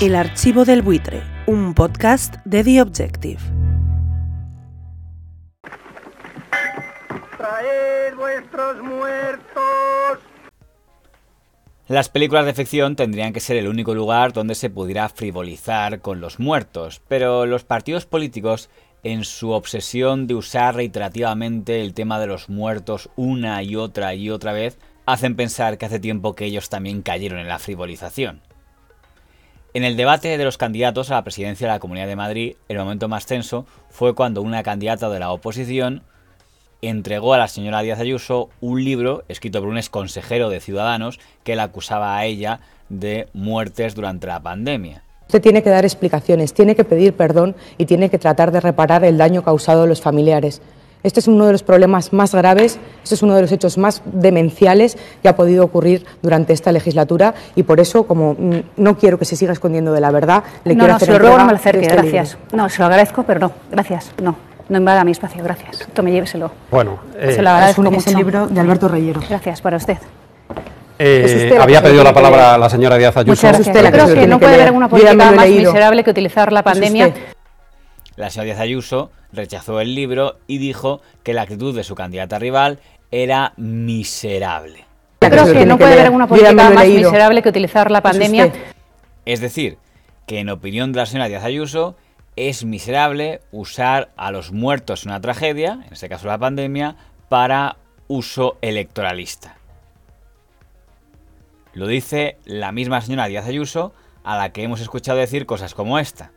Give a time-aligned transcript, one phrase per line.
[0.00, 3.38] El Archivo del Buitre, un podcast de The Objective.
[7.36, 10.18] ¡Traed vuestros muertos!
[11.86, 16.22] Las películas de ficción tendrían que ser el único lugar donde se pudiera frivolizar con
[16.22, 18.70] los muertos, pero los partidos políticos,
[19.02, 24.30] en su obsesión de usar reiterativamente el tema de los muertos una y otra y
[24.30, 28.40] otra vez, hacen pensar que hace tiempo que ellos también cayeron en la frivolización.
[29.72, 32.78] En el debate de los candidatos a la presidencia de la Comunidad de Madrid, el
[32.78, 36.02] momento más tenso fue cuando una candidata de la oposición
[36.82, 41.54] entregó a la señora Díaz Ayuso un libro escrito por un exconsejero de Ciudadanos que
[41.54, 42.58] la acusaba a ella
[42.88, 45.04] de muertes durante la pandemia.
[45.28, 49.04] Usted tiene que dar explicaciones, tiene que pedir perdón y tiene que tratar de reparar
[49.04, 50.62] el daño causado a los familiares.
[51.04, 54.02] Este es uno de los problemas más graves, este es uno de los hechos más
[54.04, 59.18] demenciales que ha podido ocurrir durante esta legislatura y por eso, como mm, no quiero
[59.18, 61.36] que se siga escondiendo de la verdad, le no, quiero no, hacer se lo ruego,
[61.38, 62.38] no entrega me lo acerque, este gracias.
[62.40, 62.56] libro.
[62.56, 64.36] No, se lo agradezco, pero no, gracias, no.
[64.68, 65.88] No invada mi espacio, gracias.
[65.92, 66.52] Tome, lléveselo.
[66.70, 68.18] Bueno, eh, se lo Es, agradezco un- es el mucho.
[68.18, 69.20] libro de Alberto Reyero.
[69.28, 69.98] Gracias para usted.
[70.98, 73.30] eh, había pedido la palabra la señora Díaz Ayuso.
[73.46, 73.74] Muchas gracias.
[73.84, 75.72] Yo creo que no puede haber una política más leído.
[75.72, 77.12] miserable que utilizar la pandemia.
[78.16, 82.38] La señora Díaz Ayuso rechazó el libro y dijo que la actitud de su candidata
[82.38, 82.78] rival
[83.10, 84.84] era miserable.
[85.20, 87.10] Creo que no puede haber una política más leído.
[87.10, 88.52] miserable que utilizar la pandemia.
[89.26, 89.78] Es decir,
[90.26, 91.96] que en opinión de la señora Díaz Ayuso
[92.36, 96.96] es miserable usar a los muertos en una tragedia, en este caso la pandemia,
[97.28, 97.76] para
[98.08, 99.56] uso electoralista.
[101.74, 103.92] Lo dice la misma señora Díaz Ayuso
[104.24, 106.30] a la que hemos escuchado decir cosas como esta.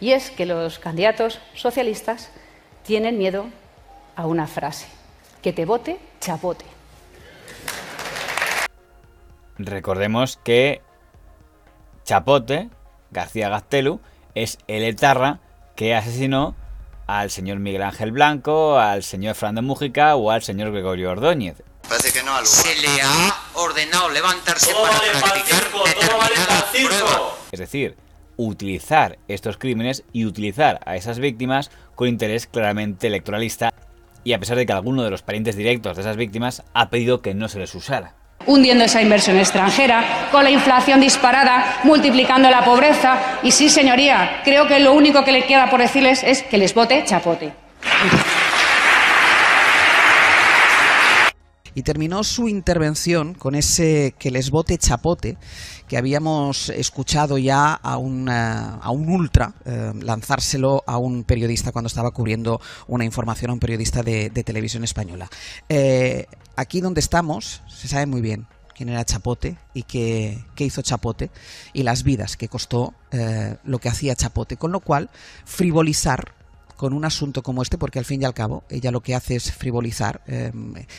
[0.00, 2.30] Y es que los candidatos socialistas
[2.84, 3.46] tienen miedo
[4.14, 4.86] a una frase.
[5.42, 6.64] Que te vote, chapote.
[9.58, 10.82] Recordemos que
[12.04, 12.68] Chapote,
[13.12, 14.00] García Gaztelu,
[14.34, 15.38] es el etarra
[15.76, 16.56] que asesinó
[17.06, 21.62] al señor Miguel Ángel Blanco, al señor Fernando Mújica o al señor Gregorio Ordóñez.
[21.88, 27.22] Parece que no al Se le ha ordenado levantarse para practicar determinadas pruebas.
[27.52, 27.96] Es decir,
[28.36, 33.72] utilizar estos crímenes y utilizar a esas víctimas con interés claramente electoralista
[34.26, 37.22] y a pesar de que alguno de los parientes directos de esas víctimas ha pedido
[37.22, 38.14] que no se les usara.
[38.44, 43.38] hundiendo esa inversión extranjera, con la inflación disparada, multiplicando la pobreza.
[43.42, 46.74] Y sí, señoría, creo que lo único que le queda por decirles es que les
[46.74, 47.52] vote chapote.
[51.76, 55.36] Y terminó su intervención con ese que les vote chapote
[55.86, 61.88] que habíamos escuchado ya a un, a un ultra eh, lanzárselo a un periodista cuando
[61.88, 65.28] estaba cubriendo una información a un periodista de, televisión española.
[65.68, 66.26] Eh,
[66.56, 71.30] aquí donde estamos se sabe muy bien quién era Chapote y qué, qué hizo Chapote
[71.74, 75.10] y las vidas que costó eh, lo que hacía Chapote, con lo cual
[75.44, 76.35] frivolizar
[76.76, 79.36] con un asunto como este, porque al fin y al cabo ella lo que hace
[79.36, 80.52] es frivolizar, eh,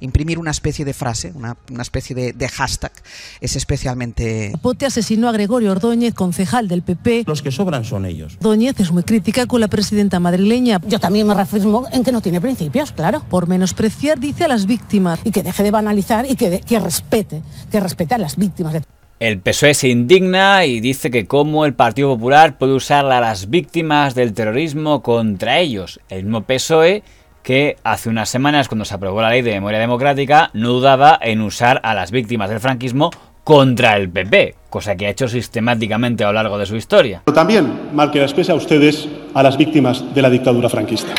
[0.00, 2.92] imprimir una especie de frase, una, una especie de, de hashtag,
[3.40, 7.24] es especialmente Chapote asesinó a Gregorio Ordóñez, concejal del PP.
[7.26, 8.36] Los que sobran son ellos.
[8.40, 12.20] Ordóñez es muy crítica con la presidenta madrileña Yo también me reafirmo en que no
[12.20, 13.22] tiene principios, claro.
[13.28, 15.20] por menospreciar, dice, a las víctimas.
[15.24, 18.72] Y que deje de banalizar y que, de- que respete, que respete a las víctimas
[18.72, 18.82] de
[19.20, 23.50] El PSOE se indigna y dice que cómo el Partido Popular puede usar a las
[23.50, 26.00] víctimas del terrorismo contra ellos.
[26.08, 27.02] El mismo PSOE
[27.42, 31.42] que hace unas semanas cuando se aprobó la ley de memoria democrática no dudaba en
[31.42, 33.10] usar a las víctimas del franquismo
[33.44, 37.20] contra el PP, cosa que ha hecho sistemáticamente a lo largo de su historia.
[37.26, 41.12] Pero también, mal que las pese a ustedes, a las víctimas de la dictadura franquista.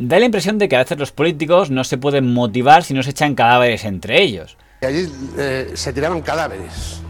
[0.00, 3.04] Da la impresión de que a veces los políticos no se pueden motivar si no
[3.04, 4.56] se echan cadáveres entre ellos.
[4.84, 7.00] Y allí eh, se tiraban cadáveres.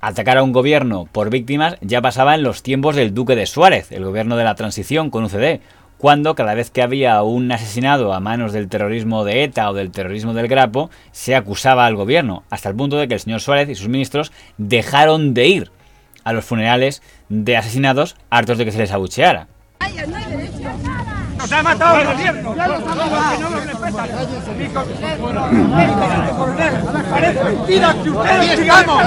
[0.00, 3.90] Atacar a un gobierno por víctimas ya pasaba en los tiempos del Duque de Suárez,
[3.90, 5.58] el gobierno de la transición con UCD,
[5.98, 9.90] cuando cada vez que había un asesinado a manos del terrorismo de ETA o del
[9.90, 13.68] terrorismo del Grapo, se acusaba al gobierno, hasta el punto de que el señor Suárez
[13.68, 15.72] y sus ministros dejaron de ir
[16.22, 19.48] a los funerales de asesinados hartos de que se les abucheara.
[21.40, 22.54] ¡Nos ha matado el gobierno!
[22.54, 24.10] ¡Ya lo sabemos que no nos respetan!
[27.10, 29.02] ¡Parece mentira que ustedes digamos!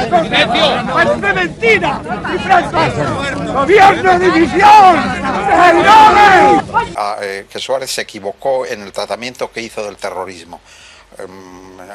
[0.93, 2.01] ¡Parece mentira!
[2.33, 2.79] ¡Y Franco!
[3.53, 4.95] ¡Gobierno de división!
[5.45, 6.63] ¡Traidores!
[6.97, 10.59] Ah, eh, que Suárez se equivocó en el tratamiento que hizo del terrorismo.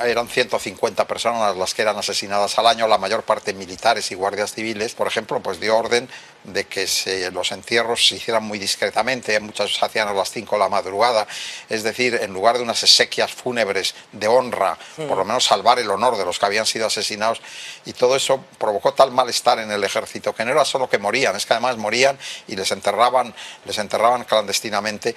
[0.04, 4.52] Eran 150 personas las que eran asesinadas al año, la mayor parte militares y guardias
[4.52, 6.08] civiles, por ejemplo, pues dio orden
[6.44, 10.54] de que se, los entierros se hicieran muy discretamente, muchas se hacían a las 5
[10.56, 11.26] de la madrugada,
[11.68, 15.90] es decir, en lugar de unas exequias fúnebres de honra, por lo menos salvar el
[15.90, 17.40] honor de los que habían sido asesinados,
[17.84, 21.36] y todo eso provocó tal malestar en el ejército que no era solo que morían,
[21.36, 25.16] es que además morían y les enterraban, les enterraban clandestinamente.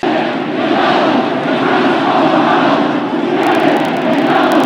[4.31, 4.51] Amen.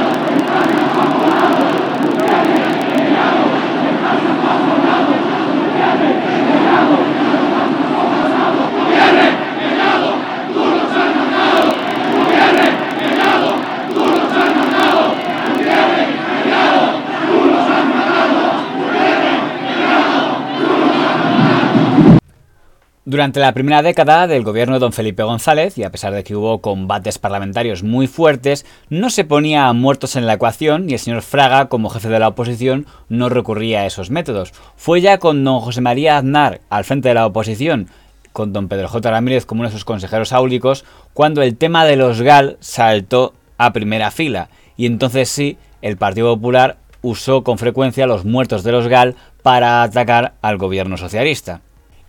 [23.16, 26.36] Durante la primera década del gobierno de don Felipe González, y a pesar de que
[26.36, 31.00] hubo combates parlamentarios muy fuertes, no se ponía a muertos en la ecuación y el
[31.00, 34.52] señor Fraga, como jefe de la oposición, no recurría a esos métodos.
[34.76, 37.88] Fue ya con don José María Aznar al frente de la oposición,
[38.34, 39.10] con don Pedro J.
[39.10, 40.84] Ramírez como uno de sus consejeros áulicos,
[41.14, 44.50] cuando el tema de los GAL saltó a primera fila.
[44.76, 49.84] Y entonces sí, el Partido Popular usó con frecuencia los muertos de los GAL para
[49.84, 51.62] atacar al gobierno socialista.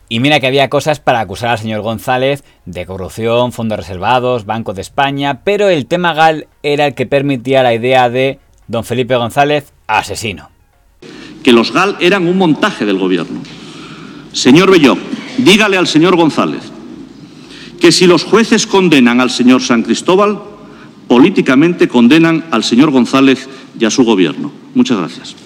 [0.09, 4.73] Y mira que había cosas para acusar al señor González de corrupción, fondos reservados, Banco
[4.73, 8.39] de España, pero el tema GAL era el que permitía la idea de
[8.69, 10.51] don Felipe González asesino.
[11.43, 13.41] Que los GAL eran un montaje del gobierno.
[14.33, 14.97] Señor Belló,
[15.39, 16.77] dígale al señor González
[17.81, 20.41] que si los jueces condenan al señor San Cristóbal,
[21.09, 23.49] políticamente condenan al señor González
[23.79, 24.51] y a su gobierno.
[24.75, 25.37] Muchas gracias.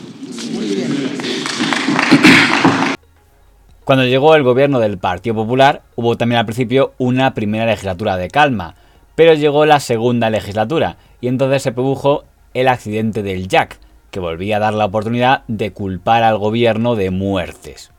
[3.90, 8.28] Cuando llegó el gobierno del Partido Popular, hubo también al principio una primera legislatura de
[8.28, 8.76] calma,
[9.16, 12.22] pero llegó la segunda legislatura y entonces se produjo
[12.54, 13.80] el accidente del Jack,
[14.12, 17.90] que volvía a dar la oportunidad de culpar al gobierno de muertes.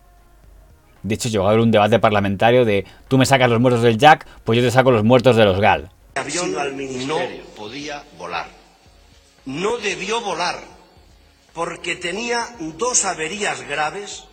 [1.04, 3.98] De hecho, llegó a haber un debate parlamentario de tú me sacas los muertos del
[3.98, 5.90] Jack, pues yo te saco los muertos de los GAL.
[6.16, 6.54] El avión
[7.06, 7.18] no
[7.58, 8.48] podía volar.
[9.46, 10.56] No debió volar
[11.52, 12.46] porque tenía
[12.78, 14.30] dos averías graves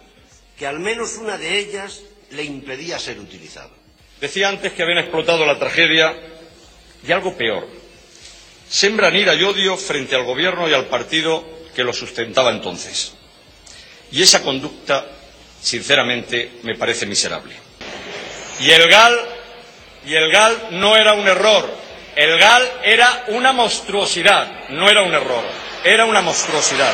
[0.59, 2.01] que al menos una de ellas
[2.31, 3.71] le impedía ser utilizado.
[4.21, 6.15] Decía antes que habían explotado la tragedia
[7.07, 7.67] y algo peor.
[8.69, 11.45] Sembran ira y odio frente al gobierno y al partido
[11.75, 13.15] que lo sustentaba entonces.
[14.11, 15.07] Y esa conducta,
[15.63, 17.55] sinceramente, me parece miserable.
[18.61, 19.17] Y el GAL,
[20.07, 21.71] y el GAL no era un error.
[22.17, 25.45] El GAL era una monstruosidad, no era un error,
[25.85, 26.93] era una monstruosidad.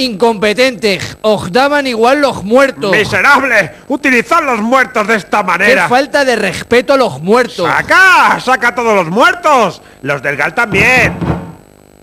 [0.00, 2.90] Incompetentes, os daban igual los muertos.
[2.90, 3.70] ¡Miserable!
[3.88, 5.82] ¡Utilizar los muertos de esta manera!
[5.82, 7.68] ¡Qué falta de respeto a los muertos!
[7.68, 8.40] ¡Saca!
[8.40, 9.82] ¡Saca a todos los muertos!
[10.00, 11.18] ¡Los del GAL también!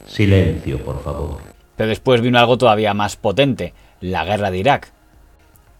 [0.07, 1.39] Silencio, por favor.
[1.75, 4.91] Pero después vino algo todavía más potente, la guerra de Irak.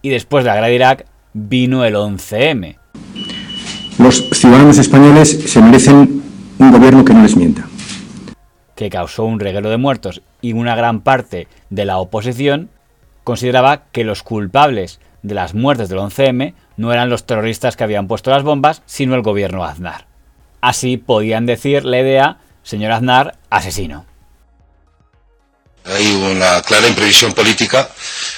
[0.02, 2.78] Y después de la guerra de Irak vino el 11M.
[4.00, 6.24] Los ciudadanos españoles se merecen
[6.58, 7.68] un gobierno que no les mienta
[8.78, 12.70] que causó un reguero de muertos y una gran parte de la oposición
[13.26, 18.08] consideraba que los culpables de las muertes del 11M no eran los terroristas que habían
[18.08, 20.06] puesto las bombas, sino el gobierno Aznar.
[20.62, 24.06] Así podían decir la idea, señor Aznar, asesino.
[25.88, 27.90] Hay una clara imprevisión política,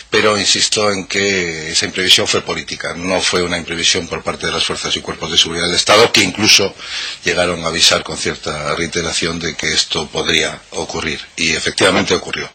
[0.09, 4.51] pero insisto en que esa imprevisión fue política, no fue una imprevisión por parte de
[4.51, 6.73] las fuerzas y cuerpos de seguridad del Estado, que incluso
[7.23, 12.49] llegaron a avisar con cierta reiteración de que esto podría ocurrir, y efectivamente ocurrió.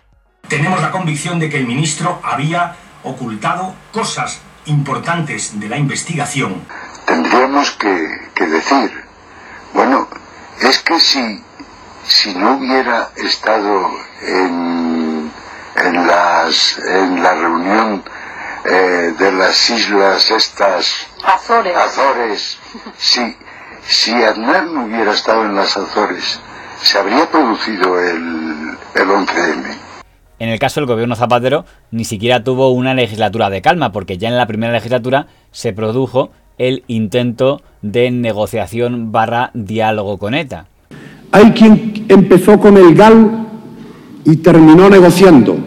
[0.48, 6.64] Tenemos la convicción de que el ministro había ocultado cosas importantes de la investigación.
[7.06, 8.92] Tendríamos que, que decir,
[9.72, 10.08] bueno,
[10.62, 11.42] es que si
[12.06, 13.90] si no hubiera estado
[14.22, 15.30] en,
[15.76, 18.02] en, las, en la reunión
[18.64, 22.58] eh, de las islas estas Azores, Azores
[22.98, 23.36] si,
[23.86, 26.40] si Aznar no hubiera estado en las Azores,
[26.82, 29.78] se habría producido el, el 11M.
[30.38, 34.28] En el caso del gobierno Zapatero, ni siquiera tuvo una legislatura de calma, porque ya
[34.28, 40.66] en la primera legislatura se produjo el intento de negociación barra diálogo con ETA.
[41.32, 43.46] Hay quien empezó con el GAL
[44.24, 45.58] y terminó negociando.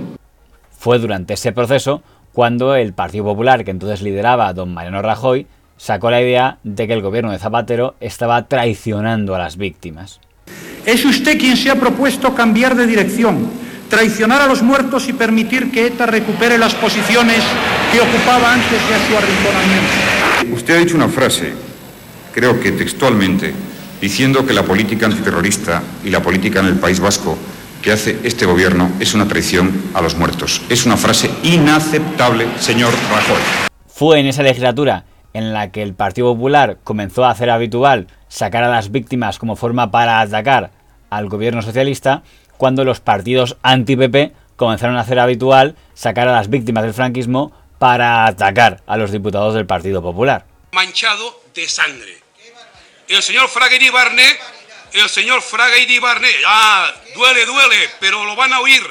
[0.78, 2.02] Fue durante ese proceso
[2.34, 6.94] cuando el Partido Popular, que entonces lideraba don Mariano Rajoy, sacó la idea de que
[6.94, 10.20] el gobierno de Zapatero estaba traicionando a las víctimas.
[10.86, 13.50] Es usted quien se ha propuesto cambiar de dirección,
[13.90, 17.44] traicionar a los muertos y permitir que ETA recupere las posiciones
[17.92, 20.56] que ocupaba antes de su arrinconamiento.
[20.56, 21.54] Usted ha dicho una frase,
[22.34, 23.54] creo que textualmente,
[24.02, 27.38] diciendo que la política antiterrorista y la política en el País Vasco
[27.82, 30.62] que hace este gobierno es una traición a los muertos.
[30.70, 33.42] Es una frase inaceptable, señor Rajoy.
[33.88, 38.64] Fue en esa legislatura en la que el Partido Popular comenzó a hacer habitual sacar
[38.64, 40.72] a las víctimas como forma para atacar
[41.10, 42.24] al gobierno socialista,
[42.58, 48.26] cuando los partidos anti-PP comenzaron a hacer habitual sacar a las víctimas del franquismo para
[48.26, 50.46] atacar a los diputados del Partido Popular.
[50.74, 52.27] Manchado de sangre.
[53.10, 54.24] El señor Fraga Iribarne,
[54.94, 58.82] el señor Fraga Iribarne, ah, duele, duele, pero lo van a oír.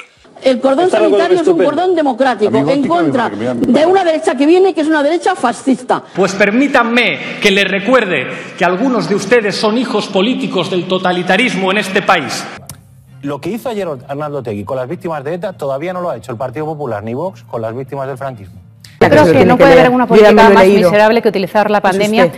[0.43, 4.81] El cordón sanitario es un cordón democrático en contra de una derecha que viene que
[4.81, 6.03] es una derecha fascista.
[6.15, 11.79] Pues permítanme que les recuerde que algunos de ustedes son hijos políticos del totalitarismo en
[11.79, 12.45] este país.
[13.21, 16.17] Lo que hizo ayer Arnaldo Tegui con las víctimas de ETA todavía no lo ha
[16.17, 18.61] hecho el Partido Popular ni Vox con las víctimas del franquismo.
[19.01, 22.33] Yo creo que no puede haber una política más miserable que utilizar la pandemia.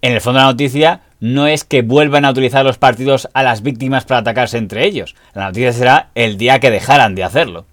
[0.00, 3.42] En el fondo de la noticia no es que vuelvan a utilizar los partidos a
[3.42, 5.14] las víctimas para atacarse entre ellos.
[5.34, 7.66] La noticia será el día que dejaran de hacerlo.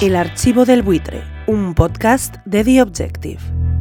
[0.00, 3.71] El archivo del buitre, un podcast de The Objective.